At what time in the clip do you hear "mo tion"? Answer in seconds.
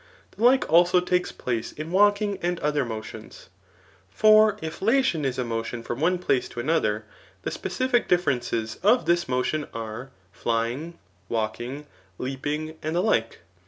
9.29-9.67